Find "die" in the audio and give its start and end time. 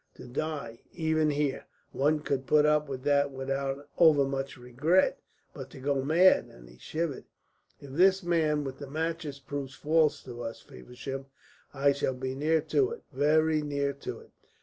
0.27-0.79